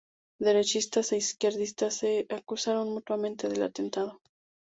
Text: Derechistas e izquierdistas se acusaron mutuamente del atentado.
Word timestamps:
Derechistas 0.47 1.07
e 1.13 1.17
izquierdistas 1.25 1.93
se 1.99 2.25
acusaron 2.37 2.87
mutuamente 2.91 3.47
del 3.49 3.61
atentado. 3.61 4.19